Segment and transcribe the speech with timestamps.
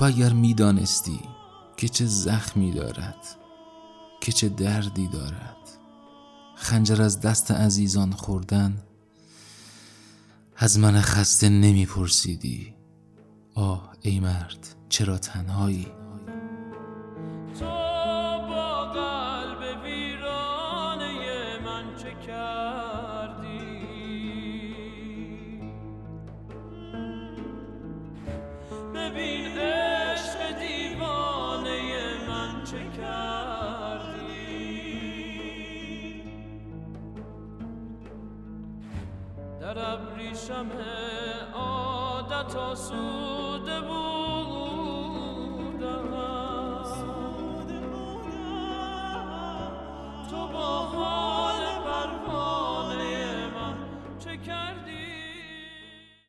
[0.00, 1.20] تو اگر می‌دانستی
[1.76, 3.36] که چه زخمی دارد
[4.20, 5.56] که چه دردی دارد
[6.54, 8.82] خنجر از دست عزیزان خوردن
[10.56, 12.74] از من خسته نمیپرسیدی.
[13.54, 15.86] آه ای مرد چرا تنهایی؟
[32.78, 34.30] کردی
[39.60, 40.66] در ابریشم
[41.54, 44.50] عادت آسوده بودم.
[50.30, 53.74] تو با حال پروانه من
[54.18, 55.19] چه کردی؟